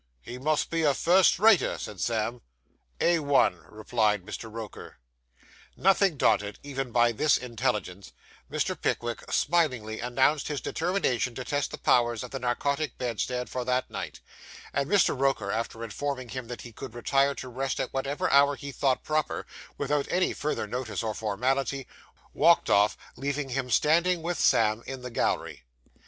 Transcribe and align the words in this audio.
'He 0.23 0.39
must 0.39 0.71
be 0.71 0.81
a 0.81 0.95
first 0.95 1.37
rater,' 1.37 1.77
said 1.77 2.01
Sam. 2.01 2.41
'A1,' 2.99 3.67
replied 3.69 4.23
Mr. 4.25 4.51
Roker. 4.51 4.97
Nothing 5.77 6.17
daunted, 6.17 6.57
even 6.63 6.91
by 6.91 7.11
this 7.11 7.37
intelligence, 7.37 8.11
Mr. 8.49 8.75
Pickwick 8.75 9.31
smilingly 9.31 9.99
announced 9.99 10.47
his 10.47 10.59
determination 10.59 11.35
to 11.35 11.43
test 11.45 11.69
the 11.69 11.77
powers 11.77 12.23
of 12.23 12.31
the 12.31 12.39
narcotic 12.39 12.97
bedstead 12.97 13.47
for 13.47 13.63
that 13.63 13.91
night; 13.91 14.21
and 14.73 14.89
Mr. 14.89 15.15
Roker, 15.15 15.51
after 15.51 15.83
informing 15.83 16.29
him 16.29 16.47
that 16.47 16.61
he 16.61 16.71
could 16.73 16.95
retire 16.95 17.35
to 17.35 17.47
rest 17.47 17.79
at 17.79 17.93
whatever 17.93 18.27
hour 18.31 18.55
he 18.55 18.71
thought 18.71 19.03
proper, 19.03 19.45
without 19.77 20.07
any 20.09 20.33
further 20.33 20.65
notice 20.65 21.03
or 21.03 21.13
formality, 21.13 21.85
walked 22.33 22.71
off, 22.71 22.97
leaving 23.15 23.49
him 23.49 23.69
standing 23.69 24.23
with 24.23 24.39
Sam 24.39 24.81
in 24.87 25.03
the 25.03 25.11
gallery. 25.11 25.61